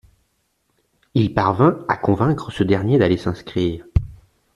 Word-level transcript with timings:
Il 1.13 1.31
parvient 1.31 1.77
à 1.87 1.95
convaincre 1.95 2.49
ce 2.49 2.63
dernier 2.63 2.97
d'aller 2.97 3.17
s'inscrire. 3.17 3.85